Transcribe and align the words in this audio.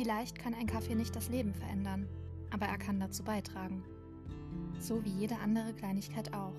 Vielleicht 0.00 0.38
kann 0.38 0.54
ein 0.54 0.66
Kaffee 0.66 0.94
nicht 0.94 1.14
das 1.14 1.28
Leben 1.28 1.52
verändern, 1.52 2.08
aber 2.50 2.64
er 2.64 2.78
kann 2.78 2.98
dazu 2.98 3.22
beitragen. 3.22 3.84
So 4.80 5.04
wie 5.04 5.10
jede 5.10 5.36
andere 5.36 5.74
Kleinigkeit 5.74 6.32
auch. 6.32 6.54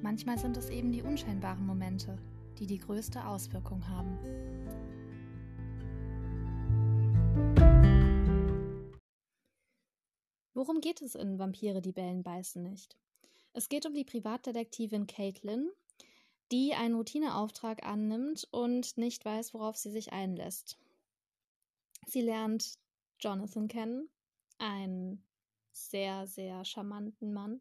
Manchmal 0.00 0.38
sind 0.38 0.56
es 0.56 0.70
eben 0.70 0.90
die 0.90 1.02
unscheinbaren 1.02 1.66
Momente, 1.66 2.16
die 2.58 2.66
die 2.66 2.78
größte 2.78 3.26
Auswirkung 3.26 3.86
haben. 3.86 4.16
Worum 10.54 10.80
geht 10.80 11.02
es 11.02 11.16
in 11.16 11.38
Vampire, 11.38 11.82
die 11.82 11.92
Bellen 11.92 12.22
beißen 12.22 12.62
nicht? 12.62 12.96
Es 13.52 13.68
geht 13.68 13.84
um 13.84 13.92
die 13.92 14.04
Privatdetektivin 14.04 15.06
Caitlin, 15.06 15.68
die 16.50 16.72
einen 16.72 16.94
Routineauftrag 16.94 17.84
annimmt 17.84 18.48
und 18.50 18.96
nicht 18.96 19.26
weiß, 19.26 19.52
worauf 19.52 19.76
sie 19.76 19.90
sich 19.90 20.14
einlässt. 20.14 20.78
Sie 22.08 22.22
lernt 22.22 22.78
Jonathan 23.20 23.68
kennen, 23.68 24.08
einen 24.56 25.22
sehr, 25.72 26.26
sehr 26.26 26.64
charmanten 26.64 27.34
Mann, 27.34 27.60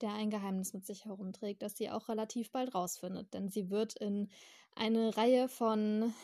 der 0.00 0.12
ein 0.12 0.30
Geheimnis 0.30 0.72
mit 0.72 0.86
sich 0.86 1.04
herumträgt, 1.04 1.62
das 1.62 1.76
sie 1.76 1.90
auch 1.90 2.08
relativ 2.08 2.52
bald 2.52 2.76
rausfindet, 2.76 3.34
denn 3.34 3.48
sie 3.48 3.70
wird 3.70 3.96
in 3.96 4.30
eine 4.76 5.16
Reihe 5.16 5.48
von 5.48 6.14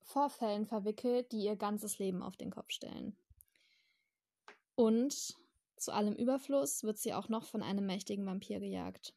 Vorfällen 0.00 0.66
verwickelt, 0.66 1.30
die 1.30 1.44
ihr 1.44 1.54
ganzes 1.54 2.00
Leben 2.00 2.24
auf 2.24 2.36
den 2.36 2.50
Kopf 2.50 2.72
stellen. 2.72 3.16
Und 4.74 5.36
zu 5.76 5.92
allem 5.92 6.16
Überfluss 6.16 6.82
wird 6.82 6.98
sie 6.98 7.14
auch 7.14 7.28
noch 7.28 7.44
von 7.44 7.62
einem 7.62 7.86
mächtigen 7.86 8.26
Vampir 8.26 8.58
gejagt. 8.58 9.14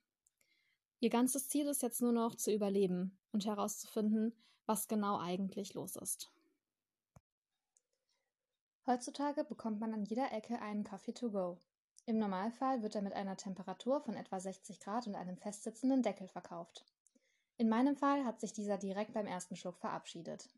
Ihr 0.99 1.09
ganzes 1.09 1.49
Ziel 1.49 1.67
ist 1.67 1.81
jetzt 1.81 2.01
nur 2.01 2.11
noch 2.11 2.35
zu 2.35 2.53
überleben 2.53 3.17
und 3.31 3.47
herauszufinden, 3.47 4.33
was 4.67 4.87
genau 4.87 5.17
eigentlich 5.17 5.73
los 5.73 5.95
ist. 5.95 6.31
Heutzutage 8.87 9.43
bekommt 9.43 9.79
man 9.79 9.93
an 9.93 10.05
jeder 10.05 10.31
Ecke 10.31 10.61
einen 10.61 10.83
Kaffee 10.83 11.13
to 11.13 11.31
go. 11.31 11.57
Im 12.05 12.19
Normalfall 12.19 12.83
wird 12.83 12.93
er 12.93 13.01
mit 13.01 13.13
einer 13.13 13.35
Temperatur 13.35 13.99
von 13.99 14.15
etwa 14.15 14.39
60 14.39 14.79
Grad 14.79 15.07
und 15.07 15.15
einem 15.15 15.37
festsitzenden 15.37 16.03
Deckel 16.03 16.27
verkauft. 16.27 16.85
In 17.57 17.67
meinem 17.67 17.95
Fall 17.95 18.25
hat 18.25 18.39
sich 18.39 18.53
dieser 18.53 18.77
direkt 18.77 19.13
beim 19.13 19.25
ersten 19.25 19.55
Schluck 19.55 19.79
verabschiedet. 19.79 20.49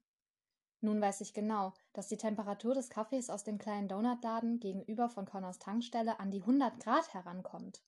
Nun 0.81 0.99
weiß 0.99 1.21
ich 1.21 1.33
genau, 1.33 1.73
dass 1.93 2.09
die 2.09 2.17
Temperatur 2.17 2.73
des 2.73 2.89
Kaffees 2.89 3.29
aus 3.29 3.45
dem 3.45 3.57
kleinen 3.57 3.87
Donutladen 3.87 4.59
gegenüber 4.59 5.09
von 5.09 5.25
Connors 5.25 5.59
Tankstelle 5.59 6.19
an 6.19 6.29
die 6.29 6.41
100 6.41 6.79
Grad 6.81 7.13
herankommt. 7.13 7.81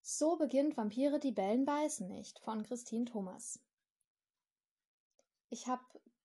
So 0.00 0.36
beginnt 0.36 0.76
Vampire, 0.76 1.18
die 1.18 1.32
Bellen 1.32 1.64
beißen 1.64 2.08
nicht 2.08 2.38
von 2.38 2.62
Christine 2.62 3.04
Thomas. 3.04 3.60
Ich 5.50 5.66
habe 5.66 5.82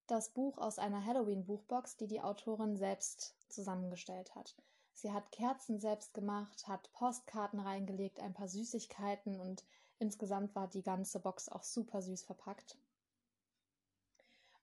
das 0.07 0.29
Buch 0.29 0.57
aus 0.57 0.79
einer 0.79 1.05
Halloween-Buchbox, 1.05 1.97
die 1.97 2.07
die 2.07 2.21
Autorin 2.21 2.75
selbst 2.77 3.35
zusammengestellt 3.49 4.35
hat. 4.35 4.55
Sie 4.93 5.11
hat 5.11 5.31
Kerzen 5.31 5.79
selbst 5.79 6.13
gemacht, 6.13 6.67
hat 6.67 6.91
Postkarten 6.93 7.59
reingelegt, 7.59 8.19
ein 8.19 8.33
paar 8.33 8.47
Süßigkeiten 8.47 9.39
und 9.39 9.63
insgesamt 9.99 10.55
war 10.55 10.67
die 10.67 10.83
ganze 10.83 11.19
Box 11.19 11.49
auch 11.49 11.63
super 11.63 12.01
süß 12.01 12.23
verpackt. 12.23 12.77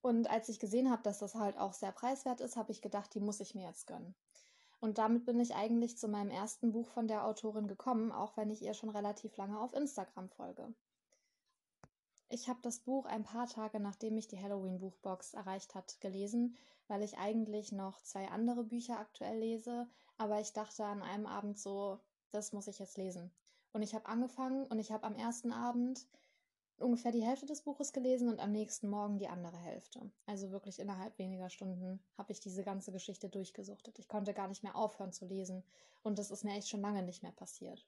Und 0.02 0.30
als 0.30 0.48
ich 0.48 0.58
gesehen 0.58 0.90
habe, 0.90 1.02
dass 1.02 1.18
das 1.18 1.34
halt 1.34 1.58
auch 1.58 1.74
sehr 1.74 1.92
preiswert 1.92 2.40
ist, 2.40 2.56
habe 2.56 2.72
ich 2.72 2.80
gedacht, 2.80 3.12
die 3.14 3.20
muss 3.20 3.40
ich 3.40 3.54
mir 3.54 3.66
jetzt 3.66 3.86
gönnen. 3.86 4.14
Und 4.80 4.96
damit 4.96 5.26
bin 5.26 5.38
ich 5.40 5.54
eigentlich 5.54 5.98
zu 5.98 6.08
meinem 6.08 6.30
ersten 6.30 6.72
Buch 6.72 6.88
von 6.88 7.06
der 7.06 7.26
Autorin 7.26 7.68
gekommen, 7.68 8.12
auch 8.12 8.36
wenn 8.38 8.50
ich 8.50 8.62
ihr 8.62 8.72
schon 8.72 8.88
relativ 8.88 9.36
lange 9.36 9.60
auf 9.60 9.74
Instagram 9.74 10.30
folge. 10.30 10.72
Ich 12.32 12.48
habe 12.48 12.60
das 12.62 12.78
Buch 12.78 13.06
ein 13.06 13.24
paar 13.24 13.48
Tage 13.48 13.80
nachdem 13.80 14.14
mich 14.14 14.28
die 14.28 14.40
Halloween-Buchbox 14.40 15.34
erreicht 15.34 15.74
hat, 15.74 16.00
gelesen, 16.00 16.56
weil 16.86 17.02
ich 17.02 17.18
eigentlich 17.18 17.72
noch 17.72 18.00
zwei 18.02 18.28
andere 18.28 18.62
Bücher 18.62 19.00
aktuell 19.00 19.40
lese, 19.40 19.88
aber 20.16 20.40
ich 20.40 20.52
dachte 20.52 20.84
an 20.84 21.02
einem 21.02 21.26
Abend 21.26 21.58
so, 21.58 21.98
das 22.30 22.52
muss 22.52 22.68
ich 22.68 22.78
jetzt 22.78 22.96
lesen. 22.96 23.32
Und 23.72 23.82
ich 23.82 23.96
habe 23.96 24.06
angefangen 24.06 24.64
und 24.66 24.78
ich 24.78 24.92
habe 24.92 25.04
am 25.04 25.16
ersten 25.16 25.50
Abend 25.52 26.06
ungefähr 26.78 27.10
die 27.10 27.24
Hälfte 27.24 27.46
des 27.46 27.62
Buches 27.62 27.92
gelesen 27.92 28.28
und 28.28 28.38
am 28.38 28.52
nächsten 28.52 28.88
Morgen 28.88 29.18
die 29.18 29.28
andere 29.28 29.56
Hälfte. 29.56 30.00
Also 30.26 30.52
wirklich 30.52 30.78
innerhalb 30.78 31.18
weniger 31.18 31.50
Stunden 31.50 32.00
habe 32.16 32.30
ich 32.30 32.38
diese 32.38 32.62
ganze 32.62 32.92
Geschichte 32.92 33.28
durchgesuchtet. 33.28 33.98
Ich 33.98 34.06
konnte 34.06 34.34
gar 34.34 34.46
nicht 34.46 34.62
mehr 34.62 34.76
aufhören 34.76 35.12
zu 35.12 35.26
lesen 35.26 35.64
und 36.04 36.16
das 36.20 36.30
ist 36.30 36.44
mir 36.44 36.56
echt 36.56 36.68
schon 36.68 36.80
lange 36.80 37.02
nicht 37.02 37.24
mehr 37.24 37.32
passiert. 37.32 37.84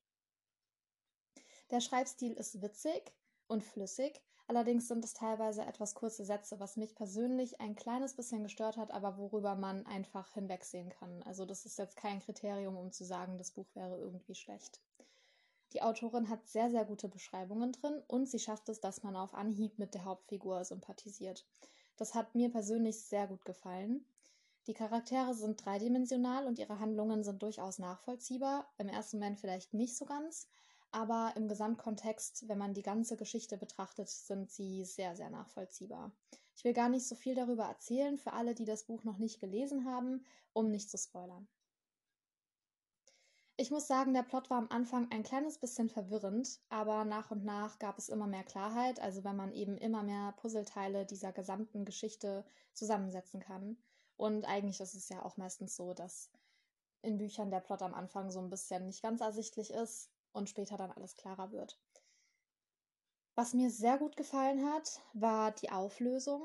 Der 1.71 1.81
Schreibstil 1.81 2.33
ist 2.33 2.61
witzig 2.61 3.13
und 3.47 3.63
flüssig, 3.63 4.21
Allerdings 4.49 4.89
sind 4.89 5.05
es 5.05 5.15
teilweise 5.15 5.65
etwas 5.65 5.95
kurze 5.95 6.25
Sätze, 6.25 6.61
was 6.61 6.77
mich 6.77 6.95
persönlich 6.95 7.61
ein 7.61 7.77
kleines 7.77 8.15
bisschen 8.15 8.43
gestört 8.43 8.77
hat, 8.77 8.91
aber 8.91 9.17
worüber 9.17 9.55
man 9.55 9.87
einfach 9.87 10.33
hinwegsehen 10.35 10.91
kann. 10.91 11.23
Also 11.23 11.47
das 11.47 11.65
ist 11.65 11.79
jetzt 11.79 11.97
kein 11.97 12.21
Kriterium, 12.21 12.77
um 12.77 12.93
zu 12.93 13.05
sagen, 13.05 13.39
das 13.39 13.53
Buch 13.53 13.69
wäre 13.75 13.99
irgendwie 13.99 14.35
schlecht. 14.35 14.81
Die 15.73 15.81
Autorin 15.81 16.29
hat 16.29 16.47
sehr, 16.47 16.71
sehr 16.71 16.85
gute 16.85 17.09
Beschreibungen 17.09 17.73
drin 17.73 18.03
und 18.07 18.27
sie 18.27 18.39
schafft 18.39 18.69
es, 18.69 18.81
dass 18.81 19.03
man 19.03 19.17
auf 19.17 19.33
Anhieb 19.33 19.79
mit 19.79 19.95
der 19.95 20.05
Hauptfigur 20.05 20.65
sympathisiert. 20.65 21.47
Das 21.97 22.15
hat 22.15 22.35
mir 22.35 22.51
persönlich 22.51 23.01
sehr 23.01 23.27
gut 23.27 23.45
gefallen. 23.45 24.05
Die 24.67 24.75
Charaktere 24.75 25.35
sind 25.35 25.65
dreidimensional 25.65 26.47
und 26.47 26.59
ihre 26.59 26.79
Handlungen 26.79 27.25
sind 27.25 27.43
durchaus 27.43 27.79
nachvollziehbar. 27.79 28.71
Im 28.79 28.89
ersten 28.89 29.19
Moment 29.19 29.41
vielleicht 29.41 29.73
nicht 29.73 29.97
so 29.97 30.05
ganz, 30.05 30.47
aber 30.93 31.33
im 31.37 31.49
Gesamtkontext, 31.49 32.49
wenn 32.49 32.59
man 32.59 32.75
die 32.75 32.83
ganze 32.83 33.17
Geschichte 33.17 33.57
betrachtet, 33.57 34.09
sind 34.09 34.51
sie 34.51 34.85
sehr, 34.85 35.17
sehr 35.17 35.31
nachvollziehbar. 35.31 36.13
Ich 36.55 36.65
will 36.65 36.75
gar 36.75 36.89
nicht 36.89 37.07
so 37.09 37.15
viel 37.15 37.35
darüber 37.35 37.65
erzählen 37.65 38.19
für 38.19 38.35
alle, 38.35 38.55
die 38.55 38.67
das 38.67 38.85
Buch 38.85 39.03
noch 39.05 39.19
nicht 39.19 39.41
gelesen 39.41 39.87
haben, 39.87 40.25
um 40.53 40.71
nicht 40.71 40.91
zu 40.91 40.99
spoilern. 40.99 41.49
Ich 43.57 43.71
muss 43.71 43.87
sagen, 43.87 44.15
der 44.15 44.23
Plot 44.23 44.51
war 44.51 44.59
am 44.59 44.69
Anfang 44.71 45.11
ein 45.11 45.23
kleines 45.23 45.59
bisschen 45.59 45.89
verwirrend, 45.89 46.61
aber 46.69 47.05
nach 47.05 47.31
und 47.31 47.45
nach 47.45 47.79
gab 47.79 47.99
es 47.99 48.09
immer 48.09 48.27
mehr 48.27 48.45
Klarheit, 48.45 48.99
also 49.01 49.25
wenn 49.25 49.37
man 49.37 49.53
eben 49.53 49.77
immer 49.77 50.03
mehr 50.03 50.33
Puzzleteile 50.39 51.07
dieser 51.07 51.33
gesamten 51.33 51.85
Geschichte 51.85 52.45
zusammensetzen 52.73 53.41
kann. 53.41 53.77
Und 54.17 54.45
eigentlich 54.47 54.81
ist 54.81 54.95
es 54.95 55.09
ja 55.09 55.23
auch 55.23 55.37
meistens 55.37 55.77
so, 55.77 55.95
dass 55.95 56.31
in 57.03 57.19
Büchern 57.19 57.51
der 57.51 57.61
Plot 57.61 57.83
am 57.83 57.95
Anfang 57.95 58.31
so 58.31 58.41
ein 58.41 58.51
bisschen 58.51 58.87
nicht 58.87 59.03
ganz 59.03 59.21
ersichtlich 59.21 59.71
ist, 59.71 60.12
und 60.33 60.49
später 60.49 60.77
dann 60.77 60.91
alles 60.91 61.17
klarer 61.17 61.53
wird. 61.53 61.79
Was 63.35 63.55
mir 63.55 63.71
sehr 63.71 63.99
gut 63.99 64.17
gefallen 64.17 64.71
hat, 64.71 65.01
war 65.15 65.53
die 65.53 65.71
Auflösung. 65.71 66.43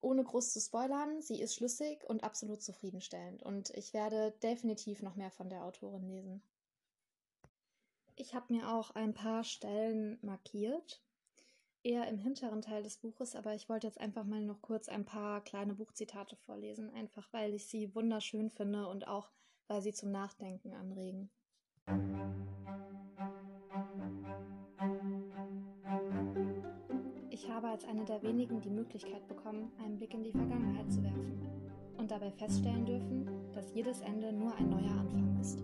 Ohne 0.00 0.24
groß 0.24 0.52
zu 0.52 0.60
spoilern, 0.60 1.20
sie 1.20 1.40
ist 1.40 1.54
schlüssig 1.54 2.04
und 2.08 2.24
absolut 2.24 2.62
zufriedenstellend 2.62 3.42
und 3.42 3.70
ich 3.70 3.92
werde 3.92 4.32
definitiv 4.42 5.02
noch 5.02 5.14
mehr 5.14 5.30
von 5.30 5.50
der 5.50 5.62
Autorin 5.62 6.08
lesen. 6.08 6.42
Ich 8.16 8.34
habe 8.34 8.52
mir 8.52 8.70
auch 8.70 8.90
ein 8.92 9.12
paar 9.12 9.44
Stellen 9.44 10.18
markiert, 10.22 11.02
eher 11.82 12.08
im 12.08 12.18
hinteren 12.18 12.62
Teil 12.62 12.82
des 12.82 12.96
Buches, 12.96 13.36
aber 13.36 13.54
ich 13.54 13.68
wollte 13.68 13.86
jetzt 13.86 14.00
einfach 14.00 14.24
mal 14.24 14.40
noch 14.40 14.62
kurz 14.62 14.88
ein 14.88 15.04
paar 15.04 15.42
kleine 15.42 15.74
Buchzitate 15.74 16.36
vorlesen, 16.36 16.90
einfach 16.90 17.30
weil 17.32 17.54
ich 17.54 17.66
sie 17.66 17.94
wunderschön 17.94 18.50
finde 18.50 18.88
und 18.88 19.06
auch 19.06 19.30
weil 19.68 19.82
sie 19.82 19.92
zum 19.92 20.10
Nachdenken 20.10 20.72
anregen. 20.72 21.30
Ich 27.32 27.48
habe 27.50 27.68
als 27.68 27.84
eine 27.84 28.04
der 28.04 28.22
wenigen 28.22 28.60
die 28.60 28.70
Möglichkeit 28.70 29.26
bekommen, 29.26 29.70
einen 29.82 29.96
Blick 29.96 30.12
in 30.14 30.22
die 30.22 30.32
Vergangenheit 30.32 30.90
zu 30.92 31.02
werfen 31.02 31.40
und 31.96 32.10
dabei 32.10 32.30
feststellen 32.30 32.84
dürfen, 32.84 33.26
dass 33.54 33.72
jedes 33.74 34.00
Ende 34.00 34.32
nur 34.32 34.54
ein 34.56 34.68
neuer 34.68 34.90
Anfang 34.90 35.38
ist. 35.40 35.58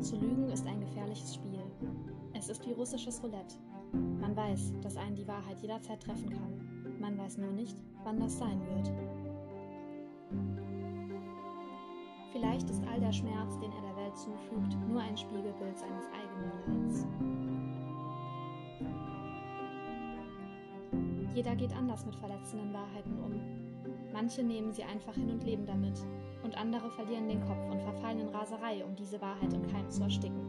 Zu 0.00 0.16
lügen 0.16 0.48
ist 0.48 0.66
ein 0.66 0.80
gefährliches 0.80 1.34
Spiel. 1.34 1.60
Es 2.32 2.48
ist 2.48 2.66
wie 2.66 2.72
russisches 2.72 3.22
Roulette. 3.22 3.56
Man 3.92 4.36
weiß, 4.36 4.72
dass 4.82 4.96
einen 4.96 5.16
die 5.16 5.26
Wahrheit 5.28 5.60
jederzeit 5.60 6.02
treffen 6.02 6.30
kann. 6.30 6.98
Man 7.00 7.18
weiß 7.18 7.38
nur 7.38 7.52
nicht, 7.52 7.76
wann 8.04 8.20
das 8.20 8.38
sein 8.38 8.60
wird. 8.74 8.92
Vielleicht 12.34 12.68
ist 12.68 12.82
all 12.88 12.98
der 12.98 13.12
Schmerz, 13.12 13.56
den 13.60 13.70
er 13.70 13.80
der 13.80 13.96
Welt 13.96 14.18
zufügt, 14.18 14.76
nur 14.88 15.00
ein 15.00 15.16
Spiegelbild 15.16 15.78
seines 15.78 16.04
eigenen 16.06 16.82
Leids. 16.82 17.06
Jeder 21.32 21.54
geht 21.54 21.72
anders 21.76 22.04
mit 22.04 22.16
verletzenden 22.16 22.72
Wahrheiten 22.72 23.20
um. 23.20 23.40
Manche 24.12 24.42
nehmen 24.42 24.72
sie 24.72 24.82
einfach 24.82 25.14
hin 25.14 25.30
und 25.30 25.44
leben 25.44 25.64
damit, 25.64 26.04
und 26.42 26.58
andere 26.58 26.90
verlieren 26.90 27.28
den 27.28 27.40
Kopf 27.40 27.70
und 27.70 27.80
verfallen 27.80 28.18
in 28.18 28.28
Raserei, 28.28 28.84
um 28.84 28.96
diese 28.96 29.20
Wahrheit 29.20 29.52
im 29.52 29.70
Keim 29.70 29.88
zu 29.88 30.02
ersticken. 30.02 30.42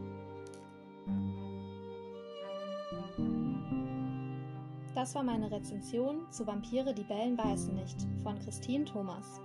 Das 4.96 5.14
war 5.14 5.22
meine 5.22 5.52
Rezension 5.52 6.28
zu 6.30 6.44
Vampire, 6.48 6.92
die 6.92 7.04
bellen 7.04 7.36
beißen 7.36 7.76
nicht 7.76 8.08
von 8.24 8.36
Christine 8.40 8.84
Thomas. 8.84 9.40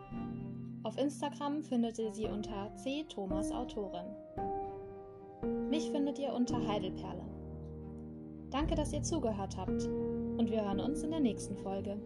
Auf 0.84 0.98
Instagram 0.98 1.62
findet 1.62 2.00
ihr 2.00 2.12
sie 2.12 2.26
unter 2.26 2.76
C. 2.76 3.06
Thomas 3.08 3.52
Autorin. 3.52 4.16
Mich 5.70 5.92
findet 5.92 6.18
ihr 6.18 6.34
unter 6.34 6.68
Heidelperle. 6.68 7.24
Danke, 8.50 8.74
dass 8.74 8.92
ihr 8.92 9.04
zugehört 9.04 9.58
habt 9.58 9.84
und 9.84 10.50
wir 10.50 10.66
hören 10.66 10.80
uns 10.80 11.04
in 11.04 11.12
der 11.12 11.20
nächsten 11.20 11.56
Folge. 11.56 12.00